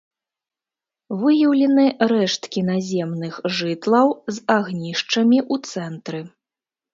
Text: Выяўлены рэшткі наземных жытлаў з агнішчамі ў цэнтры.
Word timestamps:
Выяўлены 1.23 1.85
рэшткі 2.11 2.59
наземных 2.69 3.33
жытлаў 3.59 4.07
з 4.37 4.43
агнішчамі 4.57 5.39
ў 5.53 5.71
цэнтры. 5.75 6.19